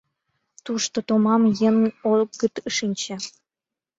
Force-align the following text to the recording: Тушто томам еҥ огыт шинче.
Тушто 0.65 0.97
томам 1.07 1.43
еҥ 1.67 1.75
огыт 2.13 2.53
шинче. 2.75 3.15